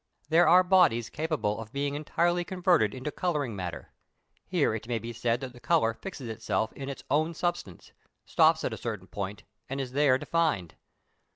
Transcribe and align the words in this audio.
There 0.29 0.47
are 0.47 0.63
bodies 0.63 1.11
capable 1.11 1.59
of 1.61 1.71
being 1.71 1.93
entirely 1.93 2.43
converted 2.43 2.95
into 2.95 3.11
colouring 3.11 3.55
matter: 3.55 3.91
here 4.47 4.73
it 4.73 4.87
may 4.87 4.97
be 4.97 5.13
said 5.13 5.41
that 5.41 5.53
the 5.53 5.59
colour 5.59 5.93
fixes 5.93 6.27
itself 6.27 6.73
in 6.73 6.89
its 6.89 7.03
own 7.11 7.35
substance, 7.35 7.91
stops 8.25 8.63
at 8.63 8.73
a 8.73 8.77
certain 8.77 9.05
point, 9.05 9.43
and 9.69 9.79
is 9.79 9.91
there 9.91 10.17
defined. 10.17 10.73